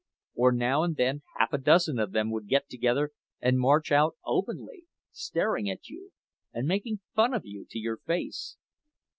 Or 0.33 0.51
now 0.51 0.81
and 0.81 0.95
then 0.95 1.21
half 1.37 1.53
a 1.53 1.59
dozen 1.59 1.99
of 1.99 2.11
them 2.11 2.31
would 2.31 2.47
get 2.47 2.67
together 2.67 3.11
and 3.39 3.59
march 3.59 3.91
out 3.91 4.15
openly, 4.25 4.87
staring 5.11 5.69
at 5.69 5.89
you, 5.89 6.11
and 6.51 6.67
making 6.67 7.01
fun 7.13 7.35
of 7.35 7.45
you 7.45 7.67
to 7.69 7.77
your 7.77 7.97
face. 7.97 8.57